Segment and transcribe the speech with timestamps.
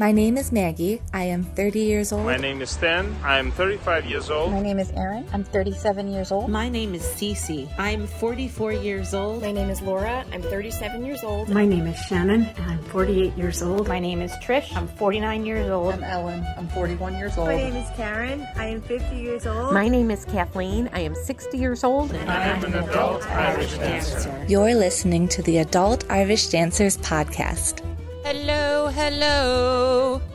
[0.00, 1.02] My name is Maggie.
[1.12, 2.24] I am 30 years old.
[2.24, 3.14] My name is Stan.
[3.22, 4.50] I'm 35 years old.
[4.50, 5.26] My name is Erin.
[5.30, 6.48] I'm 37 years old.
[6.48, 7.68] My name is Cece.
[7.76, 9.42] I'm 44 years old.
[9.42, 10.24] My name is Laura.
[10.32, 11.50] I'm 37 years old.
[11.50, 13.88] My name is Shannon, and I'm 48 years old.
[13.88, 14.74] My name is Trish.
[14.74, 15.92] I'm 49 years old.
[15.92, 16.46] I'm Ellen.
[16.56, 17.48] I'm 41 years old.
[17.48, 18.48] My name is Karen.
[18.56, 19.74] I am 50 years old.
[19.74, 20.88] My name is Kathleen.
[20.94, 22.10] I am 60 years old.
[22.12, 24.46] And I am an adult Irish dancer.
[24.48, 27.89] You're listening to the Adult Irish Dancers podcast.
[28.30, 30.29] Hello, hello.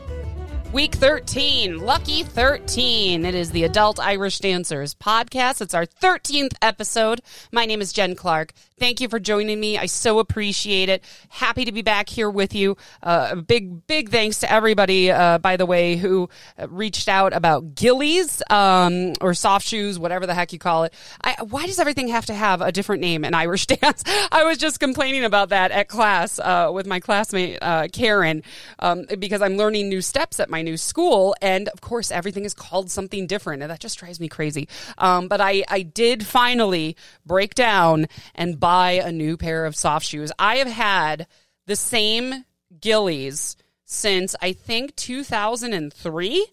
[0.72, 3.24] Week 13, lucky 13.
[3.24, 5.62] It is the Adult Irish Dancers podcast.
[5.62, 7.22] It's our 13th episode.
[7.50, 8.52] My name is Jen Clark.
[8.78, 9.78] Thank you for joining me.
[9.78, 11.02] I so appreciate it.
[11.30, 12.76] Happy to be back here with you.
[13.02, 16.28] Uh, big, big thanks to everybody, uh, by the way, who
[16.68, 20.92] reached out about gillies um, or soft shoes, whatever the heck you call it.
[21.24, 24.02] I, why does everything have to have a different name in Irish dance?
[24.30, 28.42] I was just complaining about that at class uh, with my classmate uh, Karen
[28.80, 32.54] um, because I'm learning new steps at my new school, and of course, everything is
[32.54, 34.68] called something different, and that just drives me crazy.
[34.98, 40.06] Um, but I, I did finally break down and buy a new pair of soft
[40.06, 40.32] shoes.
[40.38, 41.26] I have had
[41.66, 42.44] the same
[42.80, 46.46] gillies since I think 2003.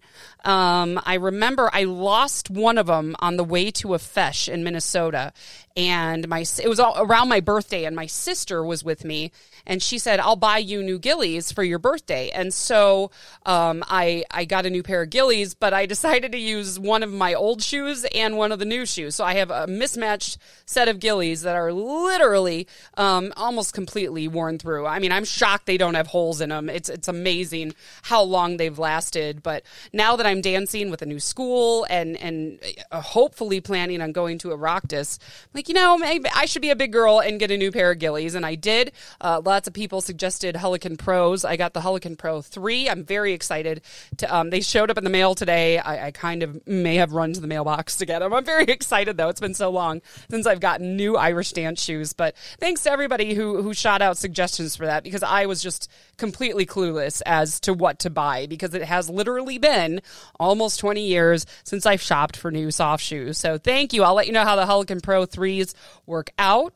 [0.44, 4.64] Um, I remember I lost one of them on the way to a feis in
[4.64, 5.32] Minnesota,
[5.76, 9.32] and my it was all around my birthday, and my sister was with me,
[9.66, 13.12] and she said, "I'll buy you new gillies for your birthday." And so
[13.46, 17.04] um, I I got a new pair of gillies, but I decided to use one
[17.04, 20.38] of my old shoes and one of the new shoes, so I have a mismatched
[20.66, 24.86] set of gillies that are literally um, almost completely worn through.
[24.86, 26.70] I mean, I'm shocked they don't have holes in them.
[26.70, 31.20] It's it's amazing how long they've lasted, but now that I'm dancing with a new
[31.20, 32.60] school and and
[32.92, 35.20] uh, hopefully planning on going to Oireachtas,
[35.54, 37.92] like you know, maybe I should be a big girl and get a new pair
[37.92, 38.92] of gillies, and I did.
[39.22, 41.46] Uh, lots of people suggested Hullachan Pros.
[41.46, 42.90] I got the Hullachan Pro three.
[42.90, 43.82] I'm very excited.
[44.18, 45.78] To um, they showed up in the mail today.
[45.78, 48.34] I, I kind of may have run to the mailbox to get them.
[48.34, 49.30] I'm very excited though.
[49.30, 52.14] It's been so long since I've gotten new Irish dance shoes.
[52.14, 55.90] But thanks to everybody who who shot out suggestions for that because I was just
[56.18, 60.02] completely clueless as to what to buy because it has literally been
[60.40, 63.38] almost 20 years since I've shopped for new soft shoes.
[63.38, 64.04] So thank you.
[64.04, 65.74] I'll let you know how the Hullachan Pro 3s
[66.06, 66.76] work out.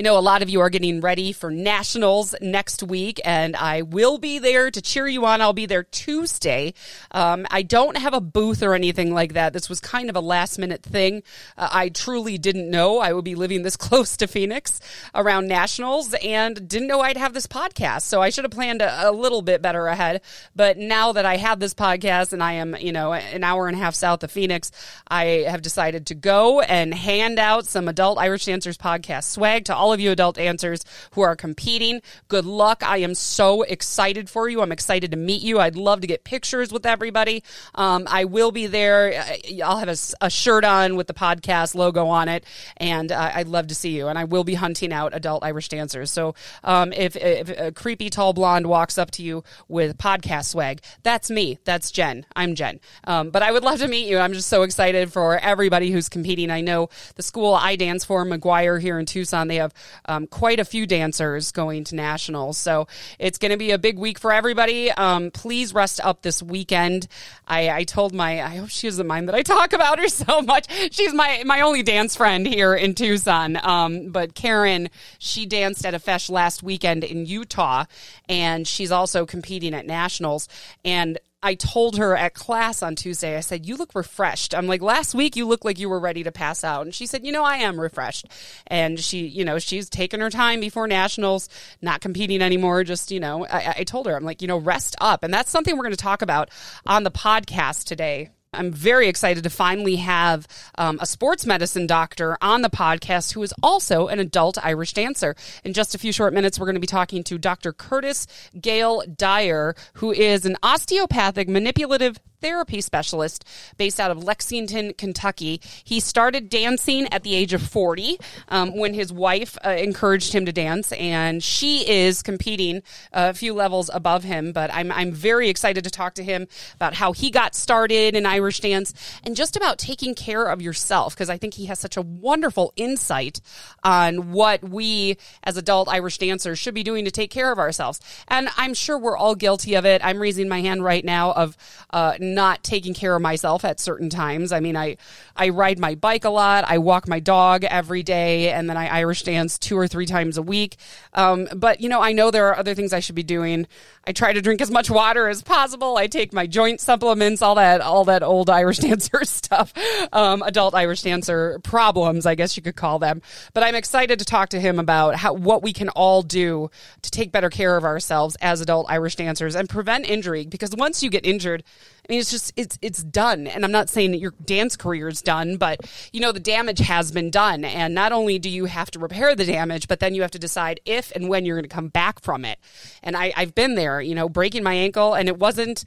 [0.00, 3.82] I know a lot of you are getting ready for nationals next week, and I
[3.82, 5.42] will be there to cheer you on.
[5.42, 6.72] I'll be there Tuesday.
[7.10, 9.52] Um, I don't have a booth or anything like that.
[9.52, 11.22] This was kind of a last minute thing.
[11.54, 14.80] Uh, I truly didn't know I would be living this close to Phoenix
[15.14, 18.04] around nationals and didn't know I'd have this podcast.
[18.04, 20.22] So I should have planned a, a little bit better ahead.
[20.56, 23.76] But now that I have this podcast and I am, you know, an hour and
[23.76, 24.72] a half south of Phoenix,
[25.08, 29.76] I have decided to go and hand out some adult Irish Dancers podcast swag to
[29.76, 32.02] all of you adult dancers who are competing.
[32.28, 32.82] Good luck.
[32.84, 34.62] I am so excited for you.
[34.62, 35.60] I'm excited to meet you.
[35.60, 37.42] I'd love to get pictures with everybody.
[37.74, 39.24] Um, I will be there.
[39.64, 42.44] I'll have a, a, shirt on with the podcast logo on it,
[42.76, 44.08] and uh, I'd love to see you.
[44.08, 46.10] And I will be hunting out adult Irish dancers.
[46.10, 46.34] So
[46.64, 51.30] um, if, if a creepy tall blonde walks up to you with podcast swag, that's
[51.30, 51.58] me.
[51.64, 52.26] That's Jen.
[52.34, 52.80] I'm Jen.
[53.04, 54.18] Um, but I would love to meet you.
[54.18, 56.50] I'm just so excited for everybody who's competing.
[56.50, 59.74] I know the school I dance for, McGuire here in Tucson, they have
[60.06, 62.58] um, quite a few dancers going to nationals.
[62.58, 62.86] So
[63.18, 64.90] it's going to be a big week for everybody.
[64.90, 67.08] Um, please rest up this weekend.
[67.46, 70.42] I, I told my, I hope she doesn't mind that I talk about her so
[70.42, 70.66] much.
[70.92, 73.58] She's my, my only dance friend here in Tucson.
[73.62, 77.84] Um, but Karen, she danced at a feis last weekend in Utah
[78.28, 80.48] and she's also competing at nationals.
[80.84, 84.54] And I told her at class on Tuesday, I said, You look refreshed.
[84.54, 86.82] I'm like, Last week you looked like you were ready to pass out.
[86.82, 88.26] And she said, You know, I am refreshed.
[88.66, 91.48] And she, you know, she's taken her time before nationals,
[91.80, 92.84] not competing anymore.
[92.84, 95.24] Just, you know, I, I told her, I'm like, you know, rest up.
[95.24, 96.50] And that's something we're going to talk about
[96.86, 98.30] on the podcast today.
[98.52, 103.42] I'm very excited to finally have um, a sports medicine doctor on the podcast who
[103.44, 105.36] is also an adult Irish dancer.
[105.62, 107.72] In just a few short minutes, we're going to be talking to Dr.
[107.72, 108.26] Curtis
[108.60, 113.44] Gale Dyer, who is an osteopathic manipulative therapy specialist
[113.76, 115.60] based out of Lexington, Kentucky.
[115.84, 120.46] He started dancing at the age of 40 um, when his wife uh, encouraged him
[120.46, 122.82] to dance, and she is competing
[123.12, 124.52] a few levels above him.
[124.52, 128.26] But I'm, I'm very excited to talk to him about how he got started in
[128.26, 128.92] Irish dance
[129.24, 132.72] and just about taking care of yourself because I think he has such a wonderful
[132.76, 133.40] insight
[133.82, 138.00] on what we as adult Irish dancers should be doing to take care of ourselves.
[138.28, 140.00] And I'm sure we're all guilty of it.
[140.04, 141.56] I'm raising my hand right now of
[141.90, 144.52] uh, not taking care of myself at certain times.
[144.52, 144.96] I mean, I
[145.36, 146.64] I ride my bike a lot.
[146.66, 150.38] I walk my dog every day, and then I Irish dance two or three times
[150.38, 150.76] a week.
[151.14, 153.66] Um, but you know, I know there are other things I should be doing.
[154.06, 155.96] I try to drink as much water as possible.
[155.96, 159.72] I take my joint supplements, all that, all that old Irish dancer stuff,
[160.12, 163.20] um, adult Irish dancer problems, I guess you could call them.
[163.52, 166.70] But I'm excited to talk to him about how what we can all do
[167.02, 170.46] to take better care of ourselves as adult Irish dancers and prevent injury.
[170.46, 171.62] Because once you get injured,
[172.10, 173.46] I mean, it's just it's it's done.
[173.46, 176.80] And I'm not saying that your dance career is done, but you know the damage
[176.80, 177.64] has been done.
[177.64, 180.38] And not only do you have to repair the damage, but then you have to
[180.38, 182.58] decide if and when you're going to come back from it.
[183.04, 185.84] And I, I've been there, you know, breaking my ankle, and it wasn't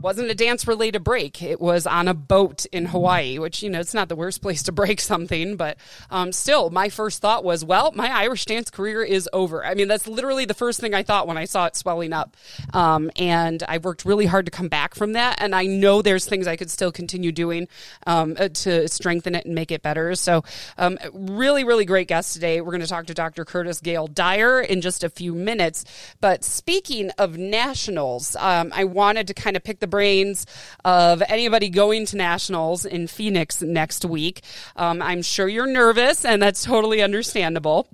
[0.00, 1.42] wasn't a dance related break.
[1.42, 4.62] It was on a boat in Hawaii, which, you know, it's not the worst place
[4.64, 5.78] to break something, but
[6.10, 9.64] um, still, my first thought was, well, my Irish dance career is over.
[9.64, 12.36] I mean, that's literally the first thing I thought when I saw it swelling up.
[12.72, 15.40] Um, and I worked really hard to come back from that.
[15.40, 17.68] And I know there's things I could still continue doing
[18.06, 20.14] um, uh, to strengthen it and make it better.
[20.14, 20.44] So,
[20.78, 22.60] um, really, really great guest today.
[22.60, 23.44] We're going to talk to Dr.
[23.44, 25.84] Curtis Gale Dyer in just a few minutes.
[26.20, 30.46] But speaking of nationals, um, I wanted to kind of pick the the brains
[30.84, 34.42] of anybody going to nationals in Phoenix next week.
[34.74, 37.88] Um, I'm sure you're nervous, and that's totally understandable.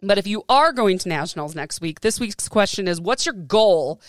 [0.00, 3.34] But if you are going to nationals next week, this week's question is what's your
[3.34, 4.00] goal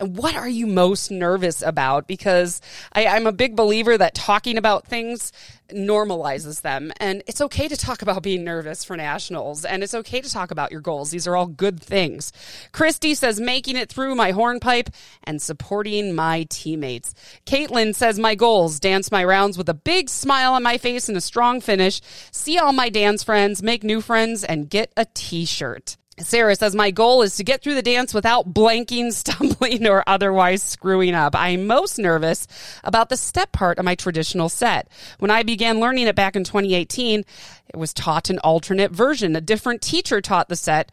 [0.00, 2.08] and what are you most nervous about?
[2.08, 2.60] Because
[2.92, 5.30] I, I'm a big believer that talking about things
[5.70, 6.92] normalizes them.
[6.98, 10.50] And it's okay to talk about being nervous for nationals, and it's okay to talk
[10.50, 11.10] about your goals.
[11.10, 12.32] These are all good things.
[12.72, 14.90] Christy says, making it through my hornpipe
[15.22, 17.14] and supporting my teammates.
[17.46, 21.16] Caitlin says, my goals dance my rounds with a big smile on my face and
[21.16, 22.00] a strong finish,
[22.32, 25.96] see all my dance friends, make new friends, and get a t shirt.
[26.22, 30.62] Sarah says, My goal is to get through the dance without blanking, stumbling, or otherwise
[30.62, 31.34] screwing up.
[31.34, 32.46] I'm most nervous
[32.84, 34.88] about the step part of my traditional set.
[35.18, 37.24] When I began learning it back in 2018,
[37.68, 39.36] it was taught an alternate version.
[39.36, 40.90] A different teacher taught the set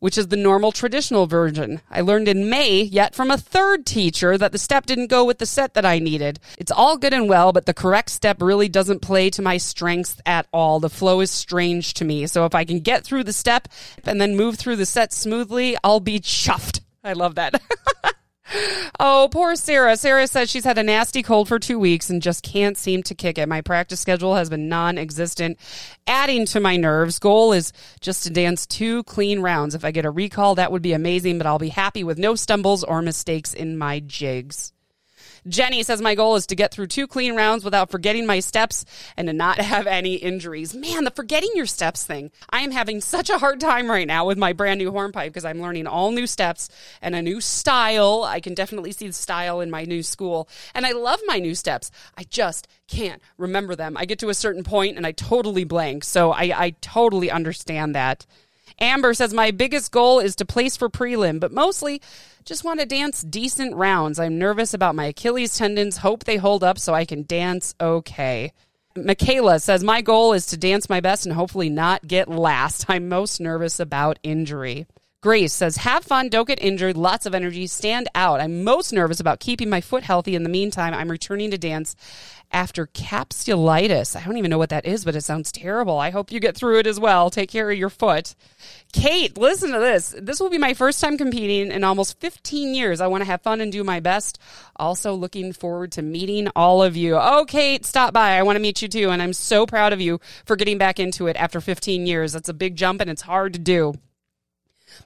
[0.00, 1.80] which is the normal traditional version.
[1.90, 5.38] I learned in May, yet from a third teacher, that the step didn't go with
[5.38, 6.40] the set that I needed.
[6.58, 10.20] It's all good and well, but the correct step really doesn't play to my strengths
[10.26, 10.80] at all.
[10.80, 12.26] The flow is strange to me.
[12.26, 13.68] So if I can get through the step
[14.04, 16.80] and then move through the set smoothly, I'll be chuffed.
[17.04, 17.60] I love that.
[18.98, 19.96] Oh, poor Sarah.
[19.96, 23.14] Sarah says she's had a nasty cold for two weeks and just can't seem to
[23.14, 23.48] kick it.
[23.48, 25.58] My practice schedule has been non existent,
[26.06, 27.18] adding to my nerves.
[27.18, 29.74] Goal is just to dance two clean rounds.
[29.74, 32.34] If I get a recall, that would be amazing, but I'll be happy with no
[32.34, 34.72] stumbles or mistakes in my jigs.
[35.48, 38.84] Jenny says my goal is to get through two clean rounds without forgetting my steps
[39.16, 40.74] and to not have any injuries.
[40.74, 42.30] Man, the forgetting your steps thing.
[42.50, 45.44] I am having such a hard time right now with my brand new hornpipe because
[45.44, 46.68] I'm learning all new steps
[47.02, 48.24] and a new style.
[48.24, 50.48] I can definitely see the style in my new school.
[50.74, 51.90] And I love my new steps.
[52.16, 53.96] I just can't remember them.
[53.96, 56.04] I get to a certain point and I totally blank.
[56.04, 58.26] So I, I totally understand that.
[58.80, 62.00] Amber says, My biggest goal is to place for prelim, but mostly
[62.44, 64.18] just want to dance decent rounds.
[64.18, 65.98] I'm nervous about my Achilles tendons.
[65.98, 68.52] Hope they hold up so I can dance okay.
[68.96, 72.86] Michaela says, My goal is to dance my best and hopefully not get last.
[72.88, 74.86] I'm most nervous about injury.
[75.22, 78.40] Grace says, Have fun, don't get injured, lots of energy, stand out.
[78.40, 80.34] I'm most nervous about keeping my foot healthy.
[80.34, 81.94] In the meantime, I'm returning to dance
[82.50, 84.16] after capsulitis.
[84.16, 85.98] I don't even know what that is, but it sounds terrible.
[85.98, 87.28] I hope you get through it as well.
[87.28, 88.34] Take care of your foot.
[88.94, 90.14] Kate, listen to this.
[90.18, 93.02] This will be my first time competing in almost 15 years.
[93.02, 94.38] I want to have fun and do my best.
[94.76, 97.18] Also, looking forward to meeting all of you.
[97.20, 98.38] Oh, Kate, stop by.
[98.38, 99.10] I want to meet you too.
[99.10, 102.32] And I'm so proud of you for getting back into it after 15 years.
[102.32, 103.92] That's a big jump and it's hard to do.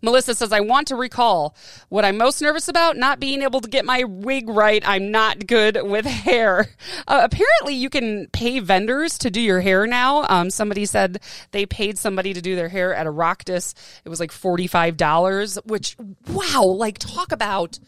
[0.03, 1.57] Melissa says, I want to recall
[1.89, 4.83] what I'm most nervous about not being able to get my wig right.
[4.87, 6.67] I'm not good with hair.
[7.07, 10.25] Uh, apparently, you can pay vendors to do your hair now.
[10.29, 11.21] Um, somebody said
[11.51, 13.75] they paid somebody to do their hair at Oireachtas.
[14.05, 15.97] It was like $45, which,
[16.29, 17.79] wow, like talk about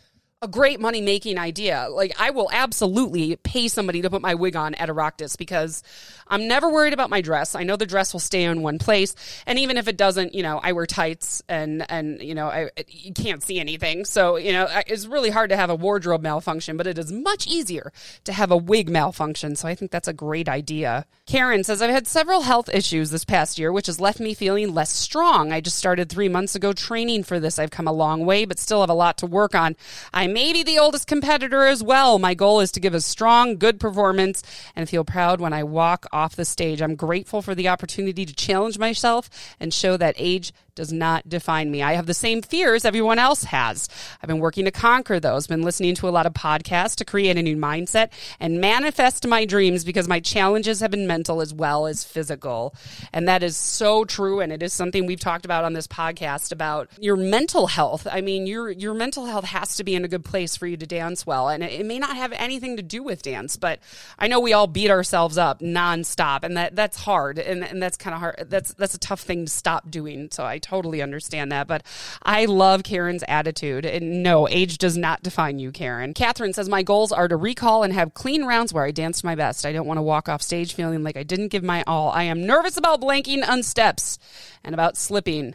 [0.43, 1.89] a great money making idea.
[1.91, 5.83] Like I will absolutely pay somebody to put my wig on at Oireachtas because
[6.29, 7.55] I'm never worried about my dress.
[7.55, 9.15] I know the dress will stay in one place,
[9.47, 12.71] and even if it doesn't, you know, I wear tights and and you know, I
[12.89, 14.05] you can't see anything.
[14.05, 17.47] So you know, it's really hard to have a wardrobe malfunction, but it is much
[17.47, 17.93] easier
[18.25, 19.57] to have a wig malfunction.
[19.57, 21.07] So I think that's a great idea.
[21.27, 24.75] Karen says I've had several health issues this past year, which has left me feeling
[24.75, 25.53] less strong.
[25.53, 27.59] I just started three months ago training for this.
[27.59, 29.77] I've come a long way, but still have a lot to work on.
[30.15, 32.19] I may be the oldest competitor as well.
[32.19, 34.43] My goal is to give a strong, good performance
[34.75, 36.81] and feel proud when I walk off the stage.
[36.81, 39.29] I'm grateful for the opportunity to challenge myself
[39.61, 41.83] and show that age does not define me.
[41.83, 43.89] I have the same fears everyone else has.
[44.23, 47.37] I've been working to conquer those, been listening to a lot of podcasts to create
[47.37, 51.87] a new mindset and manifest my dreams because my challenges have been mental as well
[51.87, 52.75] as physical.
[53.13, 54.41] And that is so true.
[54.41, 58.07] And it is something we've talked about on this podcast about your mental health.
[58.11, 60.77] I mean, your, your mental health has to be in a good place for you
[60.77, 61.49] to dance well.
[61.49, 63.81] And it, it may not have anything to do with dance, but
[64.19, 67.39] I know we all beat ourselves up nonstop and that that's hard.
[67.39, 68.47] And, and that's kind of hard.
[68.49, 70.29] That's, that's a tough thing to stop doing.
[70.31, 71.67] So I totally understand that.
[71.67, 71.85] But
[72.23, 73.87] I love Karen's attitude.
[73.87, 76.15] And no, age does not define you, Karen.
[76.15, 79.35] Catherine says, My goals are to recall and have clean rounds where I danced my
[79.35, 79.65] best.
[79.65, 82.11] I don't want to walk off stage feeling like I didn't give my all.
[82.11, 84.19] I am nervous about blanking on steps
[84.65, 85.55] and about slipping.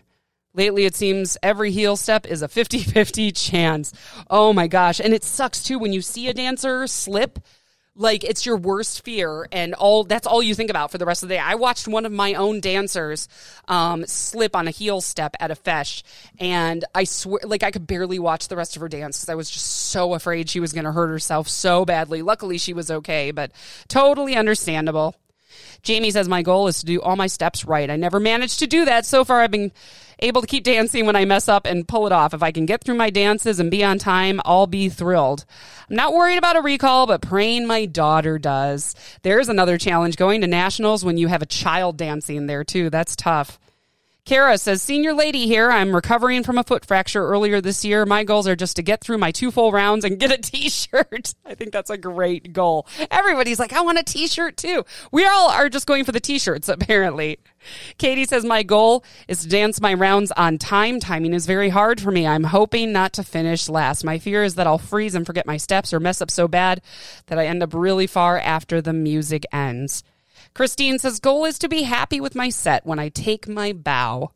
[0.53, 3.94] Lately, it seems every heel step is a 50 50 chance.
[4.30, 5.00] Oh my gosh.
[5.00, 7.39] And it sucks too when you see a dancer slip
[8.01, 11.24] like it's your worst fear and all that's all you think about for the rest
[11.24, 11.39] of the day.
[11.39, 13.27] I watched one of my own dancers
[13.67, 16.03] um, slip on a heel step at a feis
[16.39, 19.36] and i swear like i could barely watch the rest of her dance because i
[19.36, 22.22] was just so afraid she was going to hurt herself so badly.
[22.22, 23.51] Luckily she was okay but
[23.88, 25.15] totally understandable
[25.84, 27.89] Jamie says, My goal is to do all my steps right.
[27.89, 29.06] I never managed to do that.
[29.06, 29.72] So far, I've been
[30.20, 32.34] able to keep dancing when I mess up and pull it off.
[32.34, 35.46] If I can get through my dances and be on time, I'll be thrilled.
[35.89, 38.96] I'm not worried about a recall, but praying my daughter does.
[39.24, 42.89] There's another challenge going to nationals when you have a child dancing there, too.
[42.89, 43.60] That's tough.
[44.24, 45.72] Kara says, Senior lady here.
[45.72, 48.06] I'm recovering from a foot fracture earlier this year.
[48.06, 50.70] My goals are just to get through my two full rounds and get a t
[50.70, 51.34] shirt.
[51.44, 52.88] I think that's a great goal.
[53.10, 54.86] Everybody's like, I want a t shirt too.
[55.12, 57.40] We all are just going for the t shirts, apparently.
[57.98, 61.00] Katie says, My goal is to dance my rounds on time.
[61.00, 62.28] Timing is very hard for me.
[62.28, 64.04] I'm hoping not to finish last.
[64.04, 66.82] My fear is that I'll freeze and forget my steps or mess up so bad
[67.25, 70.04] that I end up really far after the music ends.
[70.53, 74.31] Christine says, goal is to be happy with my set when I take my bow.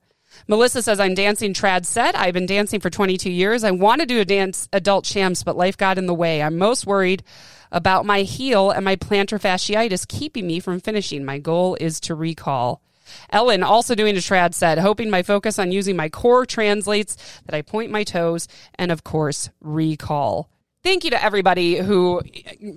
[0.47, 2.15] Melissa says, I'm dancing trad set.
[2.15, 3.63] I've been dancing for 22 years.
[3.63, 6.41] I want to do a dance adult champs, but life got in the way.
[6.41, 7.23] I'm most worried
[7.71, 11.25] about my heel and my plantar fasciitis keeping me from finishing.
[11.25, 12.81] My goal is to recall.
[13.29, 17.55] Ellen, also doing a trad set, hoping my focus on using my core translates that
[17.55, 20.49] I point my toes and, of course, recall
[20.85, 22.21] thank you to everybody who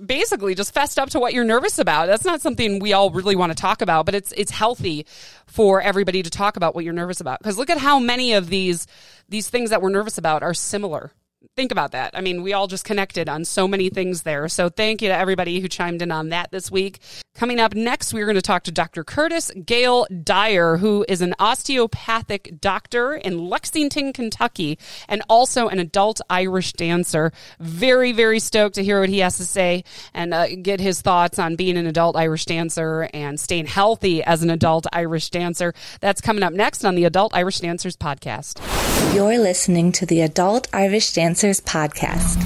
[0.05, 2.07] basically just fessed up to what you're nervous about.
[2.07, 5.05] That's not something we all really want to talk about, but it's it's healthy
[5.45, 7.39] for everybody to talk about what you're nervous about.
[7.39, 8.87] Because look at how many of these
[9.29, 11.11] these things that we're nervous about are similar
[11.55, 12.11] think about that.
[12.13, 14.47] I mean, we all just connected on so many things there.
[14.49, 16.99] So thank you to everybody who chimed in on that this week.
[17.35, 19.03] Coming up next, we're going to talk to Dr.
[19.05, 24.77] Curtis Gale Dyer, who is an osteopathic doctor in Lexington, Kentucky,
[25.07, 27.31] and also an adult Irish dancer.
[27.59, 31.39] Very, very stoked to hear what he has to say and uh, get his thoughts
[31.39, 35.73] on being an adult Irish dancer and staying healthy as an adult Irish dancer.
[36.01, 38.59] That's coming up next on the Adult Irish Dancers podcast.
[39.15, 42.37] You're listening to the Adult Irish Dancers podcast.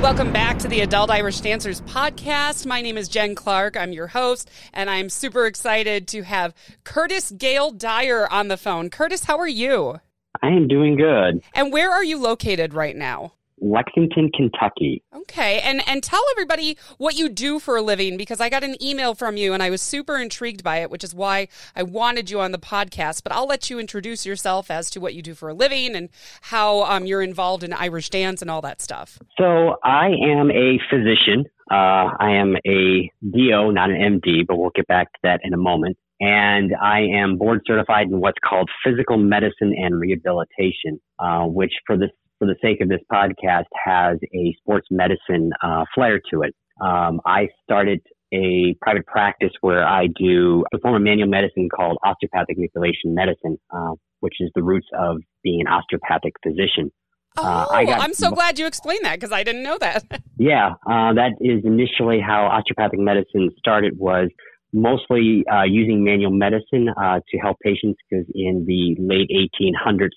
[0.00, 2.66] Welcome back to the Adult Irish Dancers podcast.
[2.66, 3.76] My name is Jen Clark.
[3.76, 8.90] I'm your host, and I'm super excited to have Curtis Gale Dyer on the phone.
[8.90, 10.00] Curtis, how are you?
[10.42, 11.42] I am doing good.
[11.54, 13.34] And where are you located right now?
[13.62, 15.02] Lexington, Kentucky.
[15.14, 18.82] Okay, and and tell everybody what you do for a living because I got an
[18.82, 22.28] email from you and I was super intrigued by it, which is why I wanted
[22.30, 23.22] you on the podcast.
[23.22, 26.08] But I'll let you introduce yourself as to what you do for a living and
[26.42, 29.18] how um, you're involved in Irish dance and all that stuff.
[29.38, 31.44] So I am a physician.
[31.70, 35.54] Uh, I am a DO, not an MD, but we'll get back to that in
[35.54, 35.96] a moment.
[36.20, 41.96] And I am board certified in what's called physical medicine and rehabilitation, uh, which for
[41.96, 42.10] the
[42.42, 46.52] for the sake of this podcast, has a sports medicine uh, flair to it.
[46.80, 48.00] Um, I started
[48.34, 53.58] a private practice where I do a form of manual medicine called osteopathic manipulation medicine,
[53.72, 56.90] uh, which is the roots of being an osteopathic physician.
[57.38, 60.04] Oh, uh, got, I'm so glad you explained that because I didn't know that.
[60.36, 63.96] yeah, uh, that is initially how osteopathic medicine started.
[63.96, 64.30] Was
[64.72, 70.10] mostly uh, using manual medicine uh, to help patients because in the late 1800s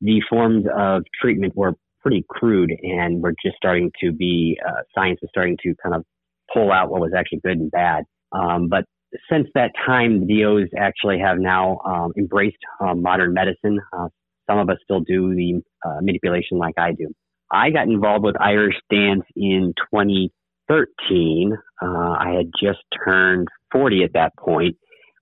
[0.00, 5.18] the forms of treatment were pretty crude and we're just starting to be, uh, science
[5.22, 6.04] is starting to kind of
[6.52, 8.04] pull out what was actually good and bad.
[8.32, 8.84] Um, but
[9.30, 13.80] since that time, the DOs actually have now um, embraced uh, modern medicine.
[13.92, 14.08] Uh,
[14.48, 17.12] some of us still do the uh, manipulation like I do.
[17.50, 21.52] I got involved with Irish dance in 2013.
[21.80, 24.76] Uh, I had just turned 40 at that point.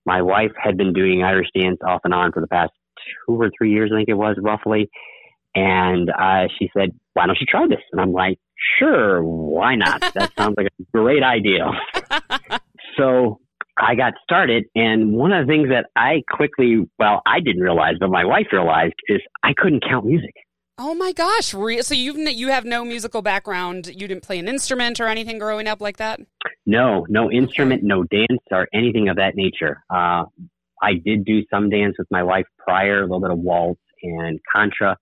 [0.06, 2.72] My wife had been doing Irish dance off and on for the past
[3.26, 4.90] two or three years, I think it was roughly.
[5.54, 8.38] And uh, she said, "Why don't you try this?" And I'm like,
[8.78, 10.00] "Sure, why not?
[10.14, 11.70] That sounds like a great idea."
[12.96, 13.40] so
[13.76, 14.64] I got started.
[14.74, 18.46] And one of the things that I quickly, well, I didn't realize, but my wife
[18.52, 20.34] realized is I couldn't count music.
[20.76, 21.46] Oh my gosh!
[21.46, 23.86] So you've you have no musical background.
[23.86, 26.18] You didn't play an instrument or anything growing up like that.
[26.66, 29.84] No, no instrument, no dance or anything of that nature.
[29.88, 30.24] Uh,
[30.82, 34.38] I did do some dance with my wife prior, a little bit of waltz and
[34.54, 34.96] contra,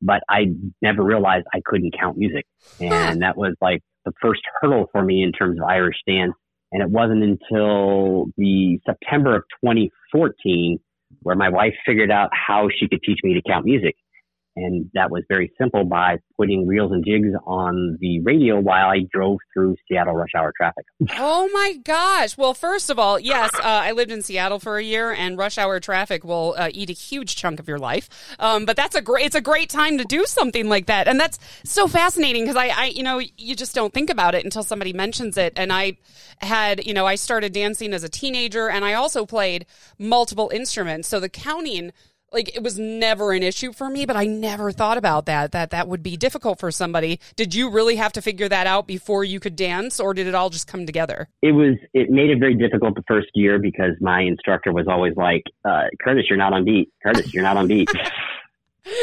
[0.00, 0.46] but I
[0.80, 2.44] never realized I couldn't count music,
[2.80, 6.32] and that was like the first hurdle for me in terms of Irish dance.
[6.72, 10.78] And it wasn't until the September of 2014
[11.20, 13.94] where my wife figured out how she could teach me to count music.
[14.54, 19.00] And that was very simple by putting reels and jigs on the radio while I
[19.10, 20.84] drove through Seattle rush hour traffic.
[21.18, 22.36] Oh my gosh.
[22.36, 25.56] Well, first of all, yes, uh, I lived in Seattle for a year and rush
[25.56, 28.08] hour traffic will uh, eat a huge chunk of your life.
[28.38, 31.08] Um, but that's a great, it's a great time to do something like that.
[31.08, 34.44] And that's so fascinating because I, I, you know, you just don't think about it
[34.44, 35.54] until somebody mentions it.
[35.56, 35.96] And I
[36.38, 39.64] had, you know, I started dancing as a teenager and I also played
[39.98, 41.08] multiple instruments.
[41.08, 41.92] So the counting
[42.32, 45.70] like it was never an issue for me but i never thought about that that
[45.70, 49.24] that would be difficult for somebody did you really have to figure that out before
[49.24, 52.38] you could dance or did it all just come together it was it made it
[52.38, 56.52] very difficult the first year because my instructor was always like uh, curtis you're not
[56.52, 57.88] on beat curtis you're not on beat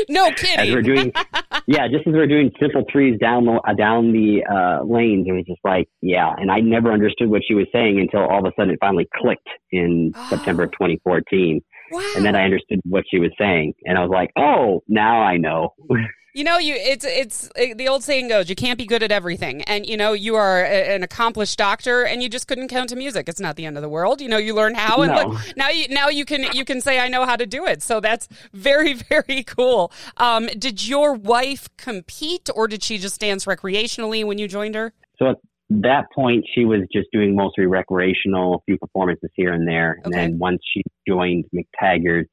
[0.10, 0.60] no kidding.
[0.60, 1.14] As we're doing,
[1.68, 5.32] yeah, just as we're doing simple threes down the uh, down the uh, lanes, it
[5.32, 6.34] was just like, yeah.
[6.38, 9.08] And I never understood what she was saying until all of a sudden it finally
[9.16, 11.62] clicked in September of 2014.
[11.92, 12.14] Wow.
[12.16, 15.38] And then I understood what she was saying, and I was like, "Oh, now I
[15.38, 15.74] know."
[16.36, 19.12] You know, you it's it's it, the old saying goes, you can't be good at
[19.12, 19.64] everything.
[19.64, 22.96] And you know, you are a, an accomplished doctor and you just couldn't count to
[22.96, 23.28] music.
[23.28, 24.22] It's not the end of the world.
[24.22, 25.24] You know, you learn how and no.
[25.24, 27.82] look, now you now you can you can say I know how to do it.
[27.82, 29.92] So that's very very cool.
[30.18, 34.94] Um, did your wife compete or did she just dance recreationally when you joined her?
[35.18, 35.34] So
[35.70, 40.00] that point, she was just doing mostly recreational, a few performances here and there.
[40.04, 40.28] And okay.
[40.28, 42.26] then once she joined McTaggart,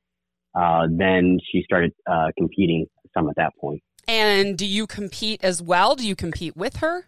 [0.54, 3.82] uh, then she started uh, competing some at that point.
[4.08, 5.96] And do you compete as well?
[5.96, 7.06] Do you compete with her?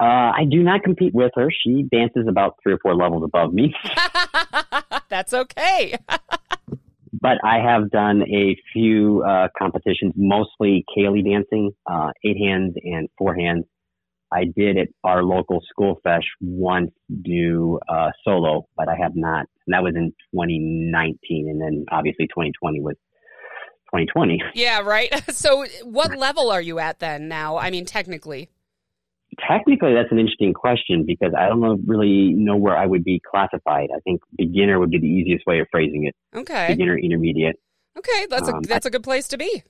[0.00, 1.50] Uh, I do not compete with her.
[1.50, 3.74] She dances about three or four levels above me.
[5.08, 5.96] That's okay.
[7.24, 13.08] but I have done a few uh, competitions, mostly céilí dancing, uh, eight hands and
[13.16, 13.64] four hands.
[14.34, 16.90] I did at our local school feis once
[17.22, 19.46] do uh, solo, but I have not.
[19.66, 22.96] And that was in 2019, and then obviously 2020 was
[23.92, 24.42] 2020.
[24.54, 25.12] Yeah, right.
[25.32, 27.58] So, what level are you at then now?
[27.58, 28.50] I mean, technically.
[29.48, 33.20] Technically, that's an interesting question because I don't know, really know where I would be
[33.28, 33.88] classified.
[33.94, 36.14] I think beginner would be the easiest way of phrasing it.
[36.38, 36.68] Okay.
[36.68, 37.56] Beginner, intermediate.
[37.96, 39.62] Okay, that's a um, that's a good place to be.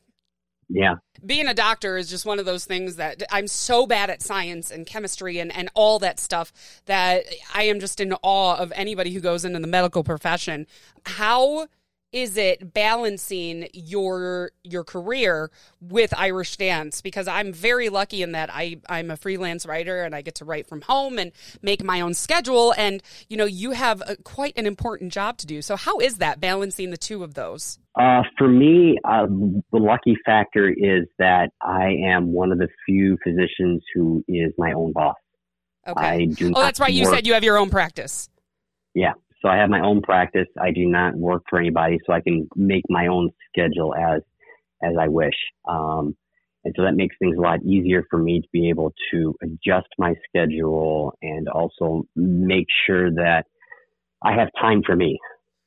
[0.68, 0.94] Yeah.
[1.24, 4.70] Being a doctor is just one of those things that I'm so bad at science
[4.70, 6.52] and chemistry and, and all that stuff
[6.86, 7.24] that
[7.54, 10.66] I am just in awe of anybody who goes into the medical profession.
[11.06, 11.68] How
[12.14, 15.50] is it balancing your your career
[15.80, 17.00] with Irish dance?
[17.00, 20.44] Because I'm very lucky in that I I'm a freelance writer and I get to
[20.44, 22.72] write from home and make my own schedule.
[22.78, 25.60] And you know, you have a, quite an important job to do.
[25.60, 27.80] So how is that balancing the two of those?
[27.96, 33.18] Uh, for me, uh, the lucky factor is that I am one of the few
[33.24, 35.16] physicians who is my own boss.
[35.86, 36.28] Okay.
[36.42, 36.92] oh, that's right.
[36.92, 38.30] You said you have your own practice.
[38.94, 39.14] Yeah.
[39.44, 40.48] So I have my own practice.
[40.58, 44.22] I do not work for anybody, so I can make my own schedule as
[44.82, 45.34] as I wish.
[45.68, 46.16] Um,
[46.64, 49.88] and so that makes things a lot easier for me to be able to adjust
[49.98, 53.44] my schedule and also make sure that
[54.22, 55.18] I have time for me,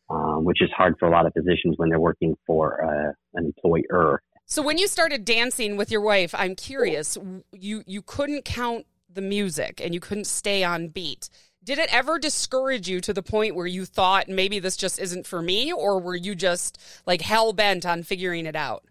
[0.09, 3.45] uh, which is hard for a lot of physicians when they're working for uh, an
[3.45, 4.23] employer.
[4.47, 7.15] So when you started dancing with your wife, I'm curious.
[7.51, 11.29] You you couldn't count the music and you couldn't stay on beat.
[11.67, 15.27] Did it ever discourage you to the point where you thought maybe this just isn't
[15.27, 18.85] for me, or were you just like hell bent on figuring it out?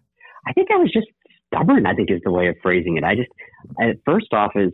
[0.45, 1.07] I think I was just
[1.47, 1.87] stubborn.
[1.87, 3.03] I think is the way of phrasing it.
[3.03, 3.29] I just,
[4.05, 4.73] first off, is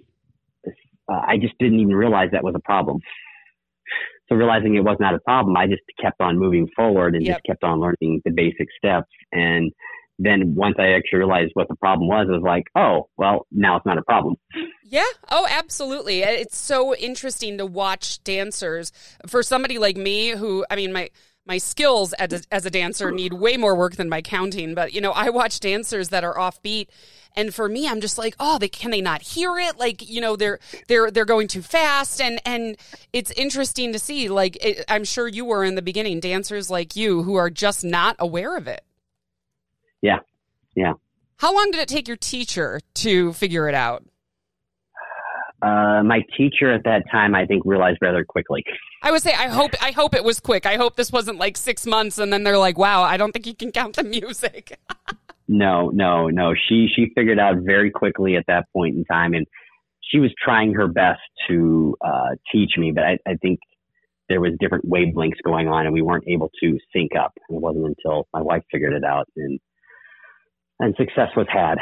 [1.10, 3.00] uh, I just didn't even realize that was a problem.
[4.28, 7.38] So realizing it was not a problem, I just kept on moving forward and yep.
[7.38, 9.12] just kept on learning the basic steps.
[9.32, 9.72] And
[10.20, 13.78] then once I actually realized what the problem was, I was like, oh, well, now
[13.78, 14.36] it's not a problem.
[14.84, 15.06] Yeah.
[15.32, 16.22] Oh, absolutely.
[16.22, 18.92] It's so interesting to watch dancers.
[19.28, 21.10] For somebody like me, who, I mean, my
[21.46, 24.76] my skills as a, as a dancer need way more work than my counting.
[24.76, 26.88] But you know, I watch dancers that are offbeat,
[27.36, 29.78] and for me, I'm just like, oh, they can they not hear it?
[29.78, 32.78] Like, you know, they're they're they're going too fast, and and
[33.12, 34.30] it's interesting to see.
[34.30, 37.84] Like, it, I'm sure you were in the beginning, dancers like you who are just
[37.84, 38.84] not aware of it.
[40.04, 40.20] Yeah.
[40.76, 40.94] Yeah.
[41.38, 44.06] How long did it take your teacher to figure it out?
[45.62, 48.66] Uh, my teacher at that time, I think, realized rather quickly.
[49.02, 50.66] I would say, I hope, I hope it was quick.
[50.66, 53.48] I hope this wasn't like six months, and then they're like, "Wow, I don't think
[53.48, 54.78] you can count the music."
[55.48, 56.54] no, no, no.
[56.68, 59.48] She she figured out very quickly at that point in time, and
[60.02, 63.60] she was trying her best to uh, teach me, but I, I think
[64.28, 67.32] there was different wavelengths going on, and we weren't able to sync up.
[67.48, 69.62] And it wasn't until my wife figured it out, and
[70.80, 71.76] and success was had.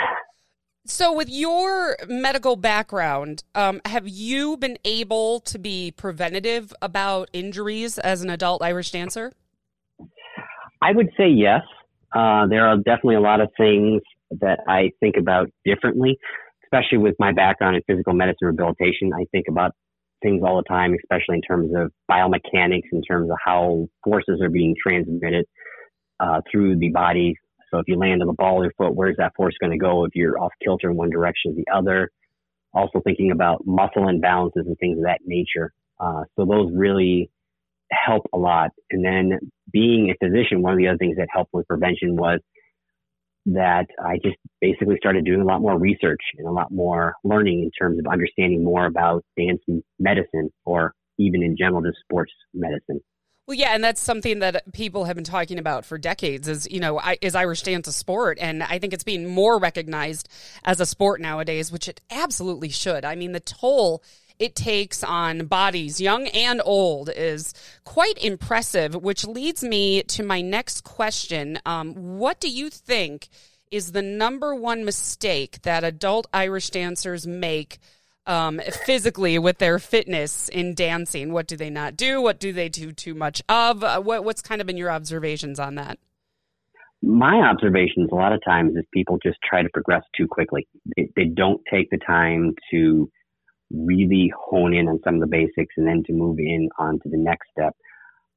[0.86, 7.99] So, with your medical background, um, have you been able to be preventative about injuries
[7.99, 9.32] as an adult Irish dancer?
[10.82, 11.62] I would say yes.
[12.13, 14.01] Uh, there are definitely a lot of things
[14.39, 16.17] that I think about differently,
[16.65, 19.12] especially with my background in physical medicine rehabilitation.
[19.13, 19.73] I think about
[20.23, 24.49] things all the time, especially in terms of biomechanics, in terms of how forces are
[24.49, 25.45] being transmitted
[26.19, 27.36] uh, through the body
[27.71, 29.77] so if you land on the ball of your foot, where's that force going to
[29.77, 32.10] go if you're off kilter in one direction or the other?
[32.73, 35.73] Also thinking about muscle imbalances and things of that nature.
[35.99, 37.29] Uh, so those really
[37.91, 38.71] help a lot.
[38.89, 39.39] And then
[39.71, 42.39] being a physician, one of the other things that helped with prevention was
[43.47, 47.63] that I just basically started doing a lot more research and a lot more learning
[47.63, 49.62] in terms of understanding more about dance
[49.99, 53.01] medicine or even in general just sports medicine.
[53.47, 56.47] Well, yeah, and that's something that people have been talking about for decades.
[56.47, 58.38] Is you know, is Irish dance a sport?
[58.39, 60.30] And I think it's being more recognized
[60.63, 63.04] as a sport nowadays, which it absolutely should.
[63.04, 64.04] I mean, the toll
[64.39, 68.95] it takes on bodies, young and old, is quite impressive.
[68.95, 73.27] Which leads me to my next question: um, What do you think
[73.71, 77.80] is the number one mistake that adult Irish dancers make?
[78.25, 81.31] Um, physically with their fitness in dancing?
[81.31, 82.21] What do they not do?
[82.21, 83.84] What do they do too much of?
[83.84, 85.97] Uh, what, what's kind of been your observations on that?
[87.03, 90.67] My observations a lot of times is people just try to progress too quickly.
[90.95, 93.10] They, they don't take the time to
[93.71, 97.17] really hone in on some of the basics and then to move in onto the
[97.17, 97.73] next step.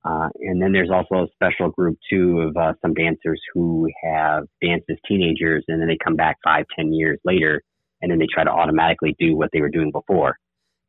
[0.05, 4.44] Uh, and then there's also a special group too of uh, some dancers who have
[4.62, 7.62] danced as teenagers and then they come back five, ten years later
[8.05, 10.37] and then they try to automatically do what they were doing before.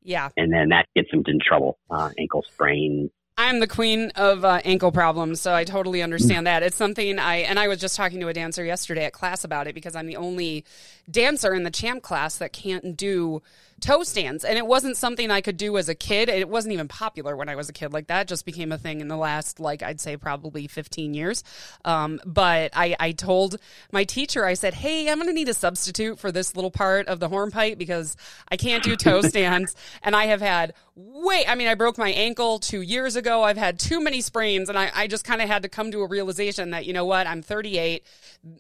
[0.04, 0.30] Yeah.
[0.36, 3.10] And then that gets them in trouble, uh, ankle sprain.
[3.38, 6.62] I'm the queen of uh, ankle problems, so I totally understand that.
[6.62, 9.68] It's something I, and I was just talking to a dancer yesterday at class about
[9.68, 10.66] it because I'm the only
[11.10, 13.42] dancer in the champ class that can't do
[13.82, 14.44] toe stands.
[14.44, 16.30] And it wasn't something I could do as a kid.
[16.30, 17.94] It wasn't even popular when I was a kid.
[17.94, 21.44] Like that just became a thing in the last, like, I'd say probably 15 years.
[21.84, 23.58] Um, but I, I told
[23.92, 27.08] my teacher, I said, Hey, I'm going to need a substitute for this little part
[27.08, 28.16] of the hornpipe because
[28.50, 29.76] I can't do toe stands.
[30.02, 33.44] and I have had way, I mean, I broke my ankle two years ago.
[33.44, 36.02] I've had too many sprains and I, I just kind of had to come to
[36.02, 38.06] a realization that, you know what, I'm 38.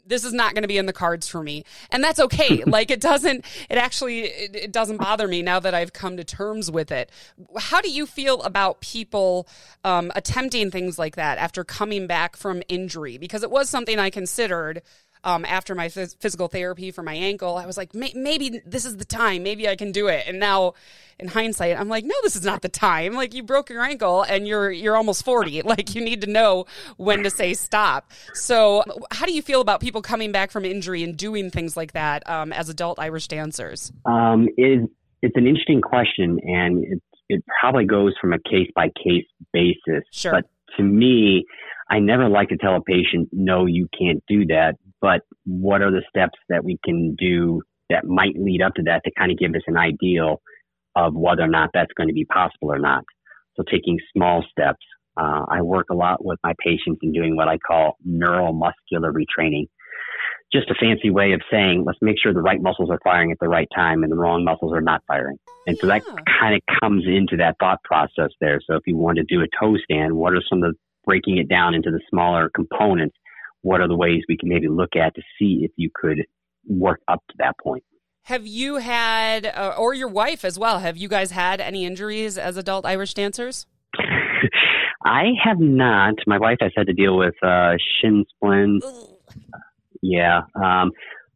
[0.05, 1.63] This is not going to be in the cards for me.
[1.91, 2.63] And that's okay.
[2.67, 6.23] like it doesn't, it actually, it, it doesn't bother me now that I've come to
[6.23, 7.11] terms with it.
[7.59, 9.47] How do you feel about people
[9.83, 13.19] um, attempting things like that after coming back from injury?
[13.19, 14.81] Because it was something I considered
[15.25, 18.97] um, after my phys- physical therapy for my ankle, I was like, maybe this is
[18.97, 19.43] the time.
[19.43, 20.25] Maybe I can do it.
[20.27, 20.75] And now,
[21.19, 23.15] in hindsight, I'm like, no, this is not the time.
[23.15, 25.63] Like you broke your ankle and you're you're almost 40.
[25.75, 26.65] Like you need to know
[26.97, 28.11] when to say stop.
[28.33, 31.93] So, how do you feel about people coming back from injury and doing things like
[31.93, 33.91] that um, as adult Irish dancers?
[34.05, 34.87] Um, it,
[35.21, 40.03] it's an interesting question, and it it probably goes from a case by case basis.
[40.11, 40.33] Sure.
[40.33, 40.45] But
[40.77, 41.45] to me,
[41.89, 45.91] I never like to tell a patient, no, you can't do that but what are
[45.91, 49.37] the steps that we can do that might lead up to that to kind of
[49.37, 50.41] give us an ideal
[50.95, 53.03] of whether or not that's going to be possible or not.
[53.55, 54.83] So taking small steps.
[55.15, 59.67] Uh, I work a lot with my patients in doing what I call neuromuscular retraining.
[60.51, 63.37] Just a fancy way of saying, let's make sure the right muscles are firing at
[63.39, 65.37] the right time and the wrong muscles are not firing.
[65.67, 66.01] And so that
[66.41, 68.59] kind of comes into that thought process there.
[68.65, 71.37] So if you want to do a toe stand, what are some of the breaking
[71.37, 73.15] it down into the smaller components
[73.65, 76.19] what are the ways we can maybe look at to see if you could
[76.67, 77.83] work up to that point.
[78.25, 82.37] Have you had, uh, or your wife as well, have you guys had any injuries
[82.37, 83.65] as adult Irish dancers?
[85.03, 86.13] I have not.
[86.27, 88.85] My wife has had to deal with uh, shin splints.
[90.01, 90.41] Yeah.
[90.55, 90.91] Um,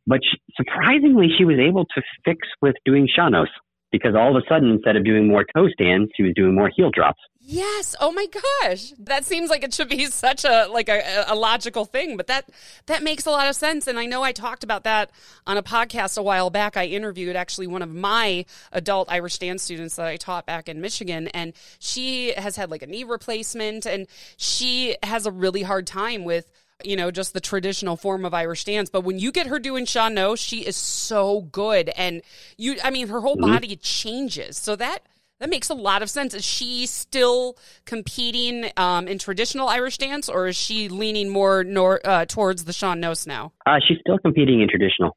[0.05, 3.49] but she, surprisingly, she was able to fix with doing sean-nós
[3.91, 6.69] because all of a sudden, instead of doing more toe stands, she was doing more
[6.75, 7.21] heel drops.
[7.51, 7.95] Yes.
[7.99, 8.93] Oh my gosh.
[8.99, 12.47] That seems like it should be such a like a, a, logical thing, but that
[12.85, 13.88] that makes a lot of sense.
[13.88, 15.09] And I know I talked about that
[15.47, 16.77] on a podcast a while back.
[16.77, 20.79] I interviewed actually one of my adult Irish dance students that I taught back in
[20.79, 24.05] Michigan, and she has had like a knee replacement, and
[24.38, 28.63] she has a really hard time with you know, just the traditional form of Irish
[28.63, 28.89] dance.
[28.89, 31.89] But when you get her doing Sean Nós, she is so good.
[31.89, 32.21] And
[32.57, 33.51] you, I mean, her whole mm-hmm.
[33.51, 34.55] body changes.
[34.57, 34.99] So that,
[35.39, 36.34] that makes a lot of sense.
[36.34, 41.99] Is she still competing um, in traditional Irish dance, or is she leaning more nor,
[42.04, 43.54] uh, towards the Sean Nós now?
[43.65, 45.15] Uh, she's still competing in traditional.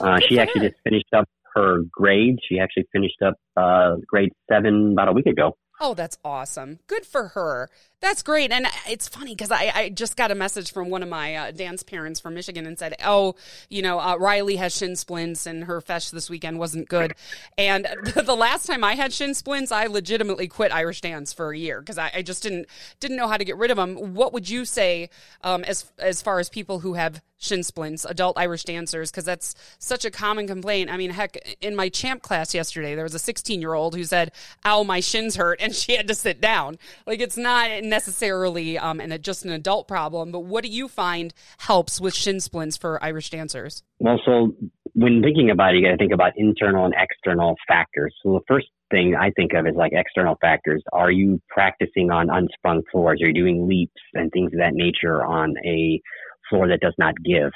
[0.00, 2.38] Oh, uh, she actually just finished up her grade.
[2.48, 5.56] She actually finished up uh, grade seven about a week ago.
[5.80, 6.78] Oh, that's awesome.
[6.86, 7.68] Good for her.
[8.04, 8.52] That's great.
[8.52, 11.50] And it's funny because I, I just got a message from one of my uh,
[11.52, 13.34] dance parents from Michigan and said, Oh,
[13.70, 17.14] you know, uh, Riley has shin splints and her feis this weekend wasn't good.
[17.56, 21.56] And the last time I had shin splints, I legitimately quit Irish dance for a
[21.56, 22.66] year because I, I, just didn't
[23.00, 24.12] didn't know how to get rid of them.
[24.12, 25.08] What would you say
[25.42, 29.54] um, as as far as people who have shin splints, adult Irish dancers, because that's
[29.78, 30.90] such a common complaint.
[30.90, 34.04] I mean, heck, in my champ class yesterday, there was a 16 year old who
[34.04, 34.32] said,
[34.64, 36.78] Ow, my shins hurt, and she had to sit down.
[37.06, 41.32] Like, it's not necessarily um, an, just an adult problem, but what do you find
[41.58, 43.82] helps with shin splints for Irish dancers?
[44.00, 44.54] Well, so
[44.94, 48.14] when thinking about it, you got to think about internal and external factors.
[48.22, 50.82] So the first thing I think of is like external factors.
[50.92, 53.20] Are you practicing on unsprung floors?
[53.22, 56.00] Are you doing leaps and things of that nature on a
[56.48, 57.50] floor that does not give.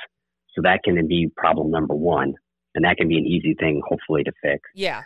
[0.54, 2.34] So that can be problem number one,
[2.74, 4.62] and that can be an easy thing, hopefully, to fix.
[4.74, 5.02] Yeah.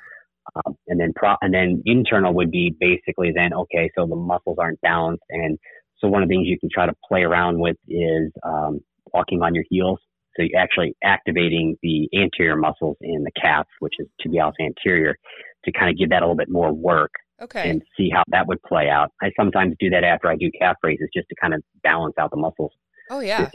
[0.56, 4.58] Um, and then pro- and then internal would be basically then okay, so the muscles
[4.60, 5.58] aren't balanced, and
[5.98, 8.80] so one of the things you can try to play around with is um,
[9.12, 10.00] walking on your heels.
[10.36, 15.16] So you're actually activating the anterior muscles in the calf, which is tibialis anterior,
[15.64, 17.12] to kind of give that a little bit more work.
[17.40, 17.70] Okay.
[17.70, 19.10] And see how that would play out.
[19.20, 22.30] I sometimes do that after I do calf raises just to kind of balance out
[22.30, 22.72] the muscles.
[23.10, 23.48] Oh yeah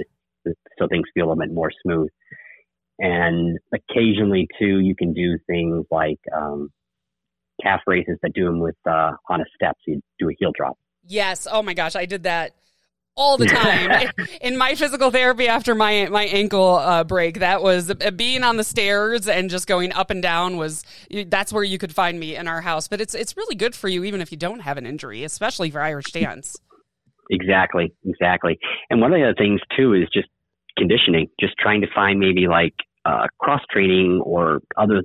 [0.77, 2.09] so things feel a little bit more smooth.
[2.99, 6.69] And occasionally, too, you can do things like um,
[7.61, 9.75] calf raises, that do them with uh, on a step.
[9.85, 10.77] So you do a heel drop.
[11.05, 11.47] Yes.
[11.49, 12.55] Oh my gosh, I did that
[13.17, 17.39] all the time in my physical therapy after my my ankle uh, break.
[17.39, 20.83] That was uh, being on the stairs and just going up and down was
[21.27, 22.87] that's where you could find me in our house.
[22.87, 25.71] But it's it's really good for you even if you don't have an injury, especially
[25.71, 26.55] for Irish dance.
[27.29, 28.57] Exactly, exactly.
[28.89, 30.29] And one of the other things too is just
[30.77, 32.73] conditioning, just trying to find maybe like
[33.05, 35.03] uh, cross training or other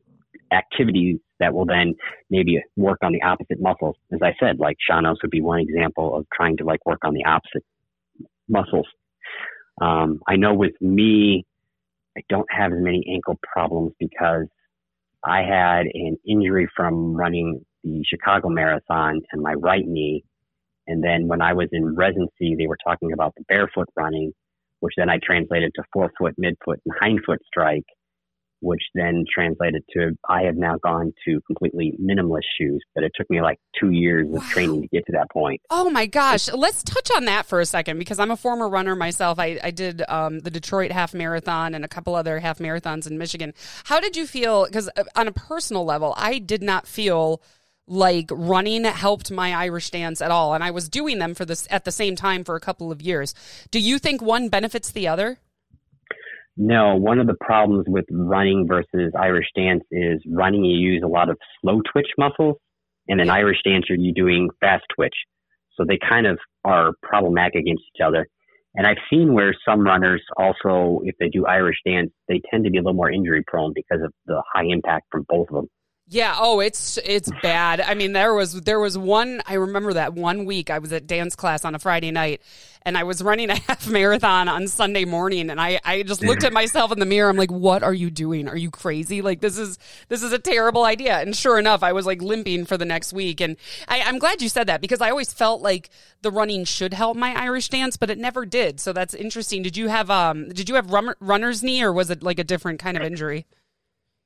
[0.52, 1.94] activities that will then
[2.30, 3.96] maybe work on the opposite muscles.
[4.12, 7.00] As I said, like Sean Nós would be one example of trying to like work
[7.04, 7.64] on the opposite
[8.48, 8.87] muscles.
[9.80, 11.44] Um, I know with me,
[12.16, 14.46] I don't have as many ankle problems because
[15.24, 20.24] I had an injury from running the Chicago Marathon and my right knee.
[20.87, 24.32] And then when I was in residency, they were talking about the barefoot running
[24.83, 27.85] which then I translated to forefoot, midfoot, and hindfoot strike,
[28.61, 33.31] which then translated to I have now gone to completely minimalist shoes, but it took
[33.31, 34.49] me like two years of wow.
[34.51, 35.61] training to get to that point.
[35.71, 36.53] Oh my gosh.
[36.53, 39.38] Let's touch on that for a second because I'm a former runner myself.
[39.38, 43.18] I, I did um, the Detroit half marathon and a couple other half marathons in
[43.18, 43.55] Michigan.
[43.85, 44.66] How did you feel?
[44.66, 47.40] Because uh, on a personal level, I did not feel
[47.92, 50.55] like running helped my Irish dance at all.
[50.55, 53.02] And I was doing them for this at the same time for a couple of
[53.02, 53.35] years.
[53.70, 55.38] Do you think one benefits the other?
[56.57, 61.09] No, one of the problems with running versus Irish dance is running, you use a
[61.09, 62.57] lot of slow twitch muscles,
[63.09, 65.14] and in Irish dance, you're doing fast twitch.
[65.76, 68.26] So they kind of are problematic against each other.
[68.74, 72.70] And I've seen where some runners also, if they do Irish dance, they tend to
[72.70, 75.68] be a little more injury prone because of the high impact from both of them.
[76.09, 77.81] Yeah, oh, it's it's bad.
[77.81, 81.07] I mean, there was there was one I remember that one week I was at
[81.07, 82.43] dance class on a Friday night
[82.83, 86.45] and I was running a half marathon on Sunday morning and I I just looked
[86.45, 87.31] at myself in the mirror.
[87.31, 88.47] I'm like, "What are you doing?
[88.49, 89.23] Are you crazy?
[89.23, 92.67] Like this is this is a terrible idea." And sure enough, I was like limping
[92.67, 93.57] for the next week and
[93.88, 95.88] I I'm glad you said that because I always felt like
[96.21, 98.81] the running should help my Irish dance, but it never did.
[98.81, 99.62] So that's interesting.
[99.62, 102.45] Did you have um did you have run, runner's knee or was it like a
[102.45, 103.47] different kind of injury?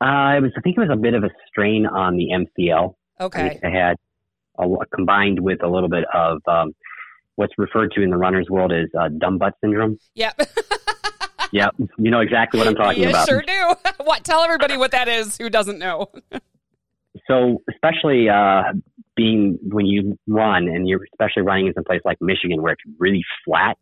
[0.01, 2.95] Uh, it was, I think it was a bit of a strain on the MCL.
[3.21, 3.59] Okay.
[3.63, 3.97] I, I had
[4.59, 6.75] a, combined with a little bit of um,
[7.37, 9.99] what's referred to in the runner's world as uh, dumb butt syndrome.
[10.15, 10.41] Yep.
[11.53, 11.75] yep.
[11.99, 13.29] You know exactly what I'm talking you about.
[13.29, 13.75] sure do.
[14.05, 14.25] what?
[14.25, 16.11] Tell everybody what that is who doesn't know.
[17.27, 18.73] so, especially uh,
[19.15, 22.83] being when you run and you're especially running in some place like Michigan where it's
[22.99, 23.79] really flat,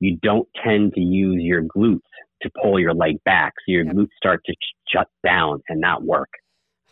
[0.00, 2.00] you don't tend to use your glutes
[2.42, 3.52] to pull your leg back.
[3.60, 3.94] So your yep.
[3.94, 4.54] glutes start to
[4.88, 6.28] shut down and not work.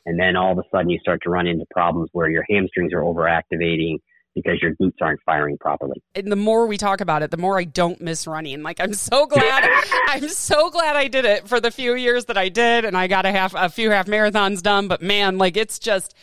[0.06, 2.92] And then all of a sudden you start to run into problems where your hamstrings
[2.92, 3.98] are overactivating
[4.34, 6.02] because your glutes aren't firing properly.
[6.14, 8.62] And the more we talk about it, the more I don't miss running.
[8.62, 9.68] Like I'm so glad
[10.08, 13.06] I'm so glad I did it for the few years that I did and I
[13.06, 16.14] got a half a few half marathons done, but man, like it's just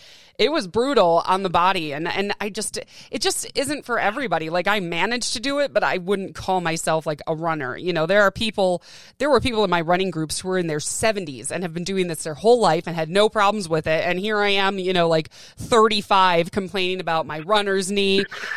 [0.41, 2.79] it was brutal on the body and and I just
[3.11, 4.49] it just isn't for everybody.
[4.49, 7.77] Like I managed to do it, but I wouldn't call myself like a runner.
[7.77, 8.81] You know, there are people
[9.19, 11.83] there were people in my running groups who were in their 70s and have been
[11.83, 14.79] doing this their whole life and had no problems with it and here I am,
[14.79, 18.00] you know, like 35 complaining about my runner's knee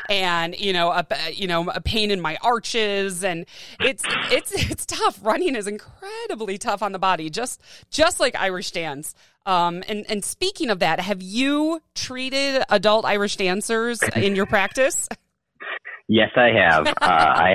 [0.08, 3.46] and, you know, a you know, a pain in my arches and
[3.80, 5.18] it's it's it's tough.
[5.22, 9.14] Running is incredibly tough on the body, just just like Irish dance.
[9.46, 15.08] Um, and, and speaking of that, have you treated adult Irish dancers in your practice?
[16.08, 16.86] Yes, I have.
[16.86, 17.54] uh, I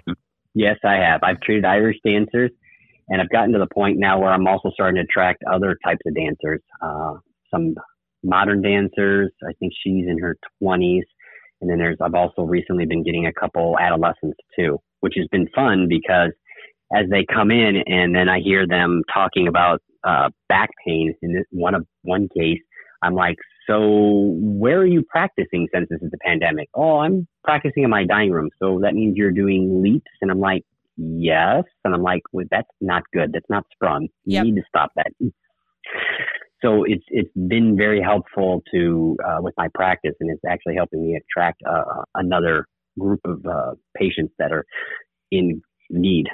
[0.54, 1.22] yes, I have.
[1.24, 2.52] I've treated Irish dancers,
[3.08, 6.02] and I've gotten to the point now where I'm also starting to attract other types
[6.06, 6.62] of dancers.
[6.82, 7.16] Uh,
[7.52, 7.76] some
[8.24, 9.32] modern dancers.
[9.48, 11.04] I think she's in her 20s,
[11.62, 11.98] and then there's.
[12.02, 16.32] I've also recently been getting a couple adolescents too, which has been fun because
[16.96, 21.34] as they come in and then I hear them talking about uh, back pain in
[21.34, 22.60] this one of one case,
[23.04, 23.36] I'm like,
[23.68, 26.70] so where are you practicing since this is the pandemic?
[26.74, 28.50] Oh, I'm practicing in my dining room.
[28.60, 30.12] So that means you're doing leaps.
[30.22, 30.64] And I'm like,
[30.98, 31.64] yes.
[31.86, 33.32] And I'm like, well, that's not good.
[33.32, 34.08] That's not sprung.
[34.26, 34.44] You yep.
[34.46, 35.12] need to stop that.
[36.62, 41.06] So it's it's been very helpful to uh, with my practice, and it's actually helping
[41.06, 42.66] me attract uh, another
[42.98, 44.66] group of uh, patients that are
[45.32, 46.28] in need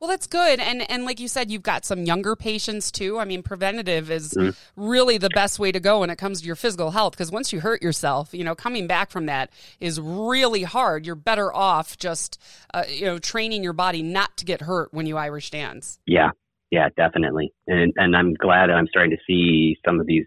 [0.00, 0.60] well, that's good.
[0.60, 3.18] And and like you said, you've got some younger patients too.
[3.18, 4.56] I mean, preventative is mm.
[4.74, 7.52] really the best way to go when it comes to your physical health because once
[7.52, 11.04] you hurt yourself, you know, coming back from that is really hard.
[11.04, 12.40] You're better off just
[12.72, 15.98] uh, you know, training your body not to get hurt when you Irish dance.
[16.06, 16.30] Yeah.
[16.70, 17.52] Yeah, definitely.
[17.66, 20.26] And and I'm glad that I'm starting to see some of these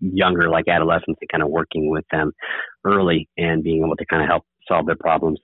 [0.00, 2.32] younger like adolescents and kind of working with them
[2.84, 5.40] early and being able to kind of help solve their problems.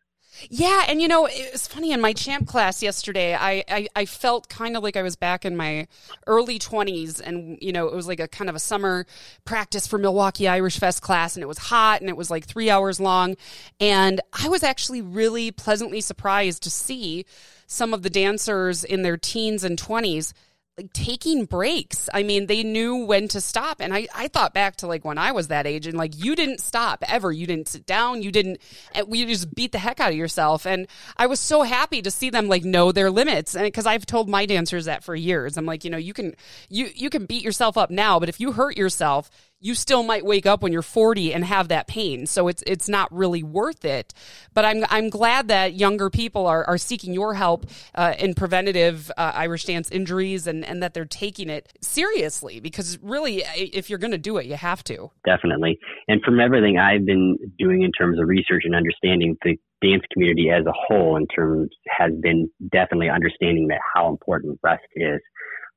[0.51, 3.35] Yeah, and you know, it was funny in my champ class yesterday.
[3.35, 5.89] I, I, I felt kind of like I was back in my
[6.27, 9.07] early 20s, and you know, it was like a kind of a summer
[9.45, 12.71] practice for Milwaukee Irish Fest class, and it was hot, and it was like three
[12.71, 13.37] hours long.
[13.81, 17.25] And I was actually really pleasantly surprised to see
[17.67, 20.33] some of the dancers in their teens and 20s
[20.77, 22.11] like taking breaks.
[22.13, 23.81] I mean, they knew when to stop.
[23.81, 26.37] And I, I thought back to like when I was that age and like you
[26.37, 27.33] didn't stop ever.
[27.33, 28.23] You didn't sit down.
[28.23, 28.61] You didn't,
[28.95, 30.67] eh, we just beat the heck out of yourself.
[30.67, 30.87] And
[31.17, 33.57] I was so happy to see them like know their limits.
[33.57, 35.57] And cause I've told my dancers that for years.
[35.57, 36.35] I'm like, you know, you can,
[36.69, 39.31] you, you can beat yourself up now, but if you hurt yourself,
[39.67, 42.27] you still might wake up when you're 40 and have that pain.
[42.27, 44.15] So it's it's not really worth it.
[44.55, 49.11] But I'm I'm glad that younger people are, are seeking your help uh, in preventative
[49.17, 53.99] uh, Irish dance injuries and and that they're taking it seriously because really if you're
[53.99, 55.11] going to do it, you have to.
[55.25, 55.79] Definitely.
[56.07, 60.49] And from everything I've been doing in terms of research and understanding the dance community
[60.49, 65.21] as a whole in terms has been definitely understanding that how important rest is.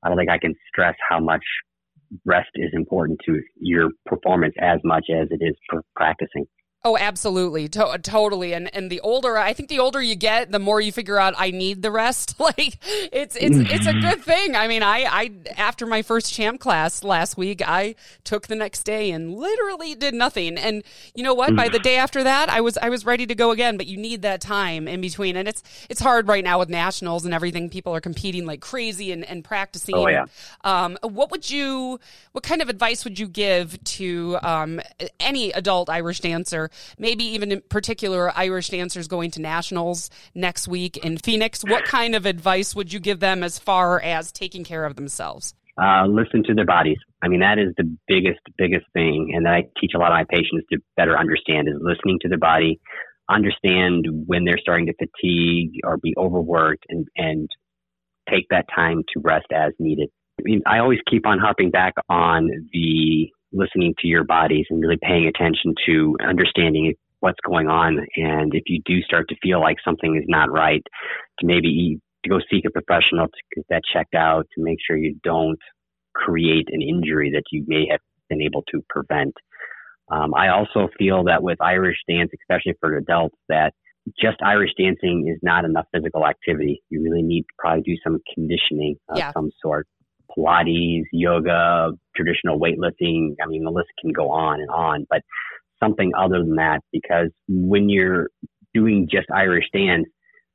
[0.03, 1.43] I don't think I can stress how much
[2.25, 6.45] rest is important to your performance as much as it is for practicing.
[6.81, 8.53] Oh, absolutely, to- totally.
[8.53, 11.33] And and the older I think, the older you get, the more you figure out
[11.37, 12.35] I need the rest.
[12.49, 14.55] Like it's it's it's a good thing.
[14.55, 18.83] I mean, I I after my first champ class last week, I took the next
[18.83, 20.57] day and literally did nothing.
[20.57, 21.55] And you know what?
[21.55, 23.75] By the day after that, I was I was ready to go again.
[23.77, 27.25] But you need that time in between, and it's it's hard right now with nationals
[27.25, 27.69] and everything.
[27.69, 29.95] People are competing like crazy and and practicing.
[29.95, 30.25] Oh yeah.
[30.63, 31.99] Um, what would you?
[32.31, 34.79] What kind of advice would you give to um,
[35.19, 36.68] any adult Irish dancer?
[36.97, 41.63] Maybe even in particular Irish dancers going to nationals next week in Phoenix.
[41.63, 45.53] What kind of advice would you give them as far as taking care of themselves?
[45.81, 46.97] Uh, listen to their bodies.
[47.21, 49.31] I mean, that is the biggest, biggest thing.
[49.33, 52.27] And that I teach a lot of my patients to better understand is listening to
[52.27, 52.81] their body,
[53.29, 57.47] understand when they're starting to fatigue or be overworked and, and
[58.29, 60.09] take that time to rest as needed.
[60.39, 64.81] I mean, I always keep on harping back on the listening to your bodies and
[64.81, 67.99] really paying attention to understanding what's going on.
[68.15, 70.83] And if you do start to feel like something is not right,
[71.39, 74.97] to maybe to go seek a professional to get that checked out to make sure
[74.97, 75.59] you don't
[76.15, 79.33] create an injury that you may have been able to prevent.
[80.11, 83.73] Um, I also feel that with Irish dance, especially for adults, that
[84.19, 86.81] just Irish dancing is not enough physical activity.
[86.89, 89.31] You really need to probably do some conditioning of yeah.
[89.33, 89.87] some sort.
[90.37, 93.35] Pilates, yoga, traditional weightlifting.
[93.41, 95.21] I mean, the list can go on and on, but
[95.81, 98.29] something other than that, because when you're
[98.73, 100.07] doing just Irish dance,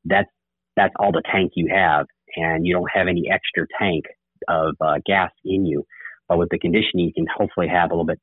[0.05, 0.31] that's,
[0.77, 2.07] that's all the tank you have
[2.37, 4.05] and you don't have any extra tank
[4.49, 5.85] of uh, gas in you.
[6.29, 8.21] But with the conditioning, you can hopefully have a little bit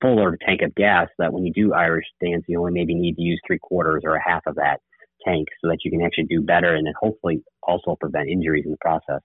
[0.00, 3.22] fuller tank of gas that when you do Irish dance, you only maybe need to
[3.22, 4.80] use three quarters or a half of that
[5.24, 8.72] tank so that you can actually do better and then hopefully also prevent injuries in
[8.72, 9.20] the process.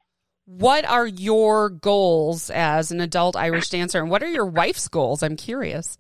[0.46, 5.24] What are your goals as an adult Irish dancer, and what are your wife's goals?
[5.24, 5.98] I'm curious.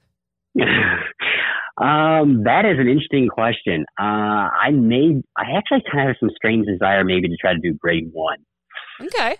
[0.60, 3.86] um, that is an interesting question.
[4.00, 7.60] Uh, I made, I actually kind of have some strange desire maybe to try to
[7.60, 8.39] do grade one.
[9.02, 9.38] Okay.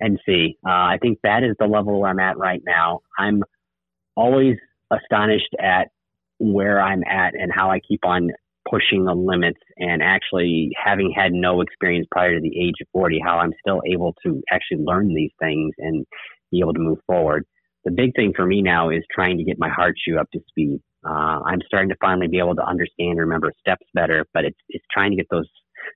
[0.00, 0.56] And see.
[0.66, 3.00] Uh, I think that is the level where I'm at right now.
[3.18, 3.42] I'm
[4.16, 4.56] always
[4.90, 5.88] astonished at
[6.38, 8.30] where I'm at and how I keep on
[8.68, 13.20] pushing the limits and actually having had no experience prior to the age of 40,
[13.24, 16.04] how I'm still able to actually learn these things and
[16.50, 17.44] be able to move forward.
[17.84, 20.40] The big thing for me now is trying to get my hard shoe up to
[20.48, 20.80] speed.
[21.08, 24.58] Uh, I'm starting to finally be able to understand and remember steps better, but it's,
[24.68, 25.48] it's trying to get those,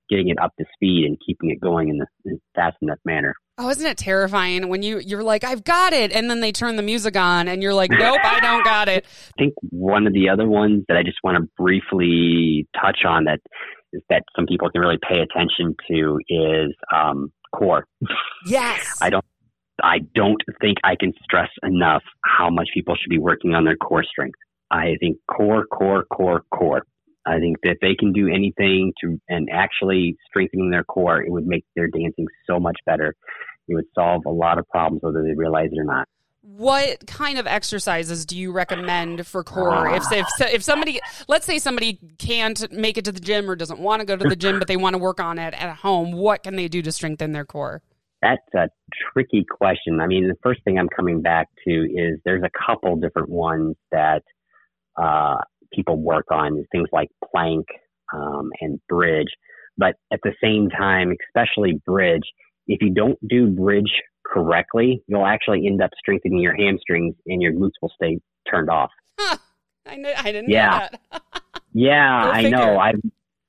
[0.09, 3.35] getting it up to speed and keeping it going in the in fast enough manner.
[3.59, 6.77] Oh, isn't it terrifying when you you're like, I've got it, and then they turn
[6.77, 9.05] the music on, and you're like, Nope, I don't got it.
[9.39, 13.25] I think one of the other ones that I just want to briefly touch on
[13.25, 13.41] that
[13.93, 17.85] is that some people can really pay attention to is um, core.
[18.47, 18.99] Yes.
[19.01, 19.25] I don't.
[19.83, 23.77] I don't think I can stress enough how much people should be working on their
[23.77, 24.39] core strength.
[24.71, 26.83] I think core, core, core, core.
[27.31, 31.31] I think that if they can do anything to and actually strengthening their core, it
[31.31, 33.15] would make their dancing so much better.
[33.69, 36.09] It would solve a lot of problems whether they realize it or not.
[36.43, 39.95] What kind of exercises do you recommend for core?
[39.95, 43.79] If if if somebody, let's say somebody can't make it to the gym or doesn't
[43.79, 46.13] want to go to the gym, but they want to work on it at home,
[46.13, 47.83] what can they do to strengthen their core?
[48.23, 48.69] That's a
[49.13, 50.01] tricky question.
[50.01, 53.77] I mean, the first thing I'm coming back to is there's a couple different ones
[53.93, 54.23] that
[54.97, 55.37] uh,
[55.75, 57.67] people work on, is things like plank
[58.13, 59.29] um, and bridge.
[59.77, 62.25] But at the same time, especially bridge,
[62.67, 63.91] if you don't do bridge
[64.27, 68.19] correctly, you'll actually end up strengthening your hamstrings and your glutes will stay
[68.49, 68.91] turned off.
[69.19, 69.39] Huh.
[69.87, 70.89] I, I didn't yeah.
[70.93, 71.43] know that.
[71.73, 72.79] yeah, I know.
[72.79, 72.93] I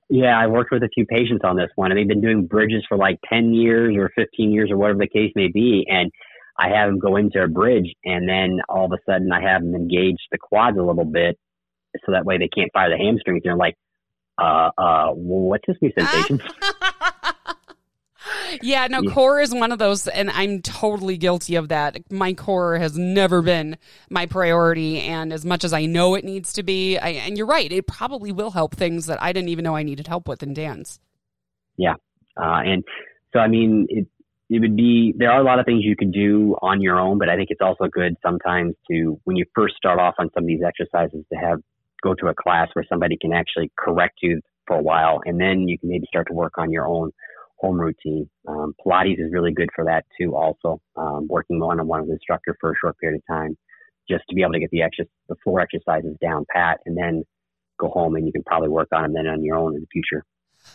[0.09, 2.83] yeah, I worked with a few patients on this one, and they've been doing bridges
[2.87, 6.11] for like ten years or fifteen years or whatever the case may be, and
[6.57, 9.61] I have them go into a bridge, and then all of a sudden I have
[9.61, 11.37] them engage the quads a little bit,
[12.05, 13.41] so that way they can't fire the hamstrings.
[13.43, 13.77] And they're like,
[14.37, 16.41] uh, uh, what's this new sensation?
[18.61, 21.97] yeah, no, core is one of those, and I'm totally guilty of that.
[22.11, 23.77] My core has never been
[24.09, 27.47] my priority, and as much as I know it needs to be, I, and you're
[27.47, 30.43] right, it probably will help things that I didn't even know I needed help with
[30.43, 30.99] in dance.
[31.77, 31.95] Yeah,
[32.37, 32.83] uh, and
[33.33, 34.07] so I mean, it
[34.49, 37.17] it would be there are a lot of things you could do on your own,
[37.17, 40.43] but I think it's also good sometimes to when you first start off on some
[40.43, 41.59] of these exercises to have
[42.01, 45.67] go to a class where somebody can actually correct you for a while, and then
[45.67, 47.11] you can maybe start to work on your own
[47.57, 48.29] home routine.
[48.47, 50.35] Um, Pilates is really good for that too.
[50.35, 53.57] Also, um, working one on one with an instructor for a short period of time,
[54.09, 57.23] just to be able to get the extra the floor exercises down pat, and then
[57.79, 59.87] go home and you can probably work on them then on your own in the
[59.91, 60.23] future.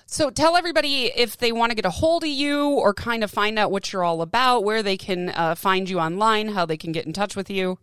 [0.07, 3.31] So tell everybody if they want to get a hold of you or kind of
[3.31, 6.77] find out what you're all about, where they can uh, find you online, how they
[6.77, 7.79] can get in touch with you.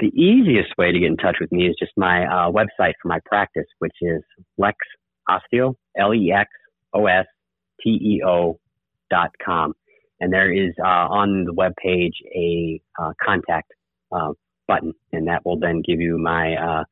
[0.00, 3.08] The easiest way to get in touch with me is just my uh, website for
[3.08, 4.22] my practice, which is
[4.58, 4.76] Lex
[5.28, 6.50] Osteo, L E X
[6.92, 7.26] O S
[7.80, 8.58] T E O
[9.10, 9.74] dot com.
[10.20, 13.70] And there is uh, on the web page a uh, contact
[14.10, 14.32] uh,
[14.66, 16.84] button, and that will then give you my uh,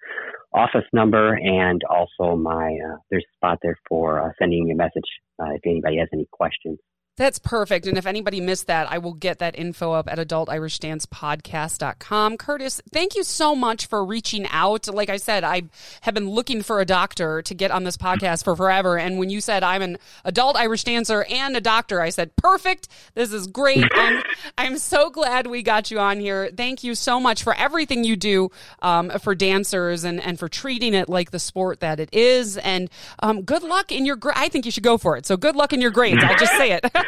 [0.54, 5.08] office number and also my uh, there's a spot there for sending me a message
[5.40, 6.78] if anybody has any questions.
[7.18, 7.86] That's perfect.
[7.86, 12.38] And if anybody missed that, I will get that info up at adultirishdancepodcast.com.
[12.38, 14.88] Curtis, thank you so much for reaching out.
[14.88, 15.64] Like I said, I
[16.00, 18.98] have been looking for a doctor to get on this podcast for forever.
[18.98, 22.88] And when you said I'm an adult Irish dancer and a doctor, I said, perfect.
[23.14, 23.84] This is great.
[23.92, 24.22] I'm,
[24.56, 26.50] I'm so glad we got you on here.
[26.56, 28.48] Thank you so much for everything you do
[28.80, 32.56] um, for dancers and, and for treating it like the sport that it is.
[32.56, 32.88] And
[33.18, 35.26] um, good luck in your, gra- I think you should go for it.
[35.26, 36.24] So good luck in your grades.
[36.24, 36.86] I'll just say it.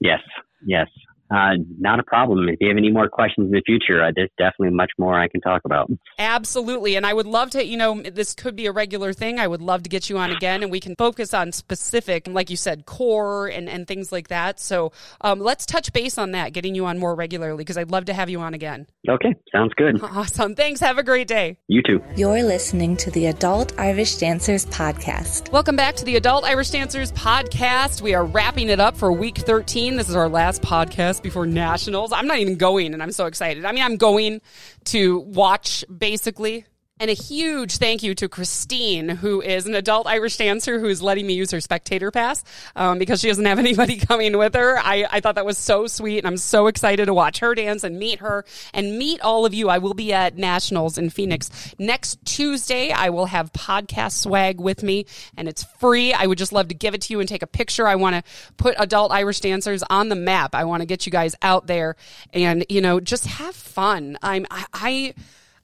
[0.00, 0.20] yes,
[0.66, 0.88] yes.
[1.28, 2.48] Uh, not a problem.
[2.48, 5.26] If you have any more questions in the future, uh, there's definitely much more I
[5.26, 5.90] can talk about.
[6.18, 6.94] Absolutely.
[6.94, 9.40] And I would love to, you know, this could be a regular thing.
[9.40, 12.48] I would love to get you on again and we can focus on specific, like
[12.48, 14.60] you said, core and, and things like that.
[14.60, 18.04] So um, let's touch base on that, getting you on more regularly because I'd love
[18.04, 18.86] to have you on again.
[19.08, 19.34] Okay.
[19.52, 20.00] Sounds good.
[20.16, 20.54] Awesome.
[20.54, 20.80] Thanks.
[20.80, 21.58] Have a great day.
[21.68, 22.02] You too.
[22.16, 25.52] You're listening to the Adult Irish Dancers Podcast.
[25.52, 28.00] Welcome back to the Adult Irish Dancers Podcast.
[28.00, 29.96] We are wrapping it up for week 13.
[29.96, 32.12] This is our last podcast before nationals.
[32.12, 33.64] I'm not even going and I'm so excited.
[33.64, 34.40] I mean, I'm going
[34.86, 36.64] to watch basically
[36.98, 41.26] And a huge thank you to Christine, who is an adult Irish dancer who's letting
[41.26, 42.42] me use her spectator pass
[42.74, 44.78] um, because she doesn't have anybody coming with her.
[44.78, 47.84] I, I thought that was so sweet, and I'm so excited to watch her dance
[47.84, 49.68] and meet her and meet all of you.
[49.68, 52.92] I will be at Nationals in Phoenix next Tuesday.
[52.92, 55.04] I will have podcast swag with me,
[55.36, 56.14] and it's free.
[56.14, 57.86] I would just love to give it to you and take a picture.
[57.86, 58.22] I want to
[58.56, 60.54] put adult Irish dancers on the map.
[60.54, 61.94] I want to get you guys out there
[62.32, 64.16] and, you know, just have fun.
[64.22, 65.14] I'm, I, I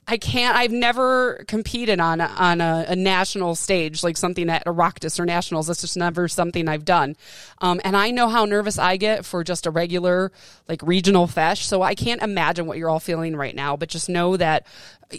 [0.07, 0.57] I can't.
[0.57, 5.25] I've never competed on a, on a, a, national stage like something at Oireachtas or
[5.25, 5.69] nationals.
[5.69, 7.17] That's just never something I've done.
[7.61, 10.33] Um, and I know how nervous I get for just a regular
[10.69, 11.59] like regional feis.
[11.59, 13.77] So I can't imagine what you're all feeling right now.
[13.77, 14.67] But just know that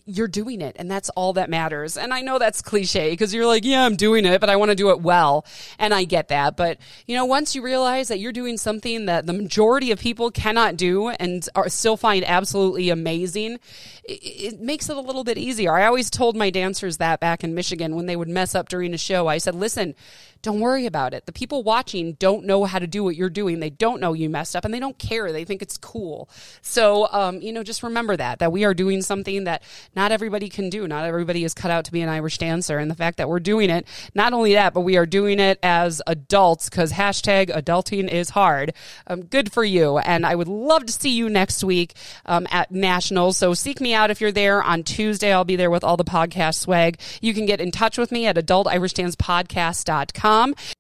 [0.05, 1.97] you're doing it and that's all that matters.
[1.97, 4.69] And I know that's cliche because you're like, yeah, I'm doing it, but I want
[4.69, 5.45] to do it well.
[5.79, 6.57] And I get that.
[6.57, 10.31] But, you know, once you realize that you're doing something that the majority of people
[10.31, 13.59] cannot do and are still find absolutely amazing,
[14.03, 15.73] it, it makes it a little bit easier.
[15.73, 18.93] I always told my dancers that back in Michigan when they would mess up during
[18.93, 19.27] a show.
[19.27, 19.95] I said, listen,
[20.43, 21.25] don't worry about it.
[21.25, 23.61] The people watching don't know how to do what you're doing.
[23.61, 25.31] They don't know you messed up and they don't care.
[25.31, 26.29] They think it's cool.
[26.61, 29.63] So, um, you know, just remember that, that we are doing something that
[29.95, 30.85] not everybody can do.
[30.85, 32.77] Not everybody is cut out to be an Irish dancer.
[32.77, 35.59] And the fact that we're doing it, not only that, but we are doing it
[35.63, 38.73] as adults because hashtag adulting is hard.
[39.07, 39.97] Um, good for you.
[39.99, 43.37] And I would love to see you next week um, at Nationals.
[43.37, 45.31] So seek me out if you're there on Tuesday.
[45.31, 46.99] I'll be there with all the podcast swag.
[47.21, 50.32] You can get in touch with me at adultirishdancepodcast.com.